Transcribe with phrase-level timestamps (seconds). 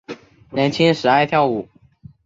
[0.49, 1.69] 年轻时爱跳舞。